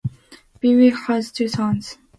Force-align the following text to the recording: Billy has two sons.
Billy 0.59 0.89
has 0.89 1.31
two 1.31 1.47
sons. 1.47 1.99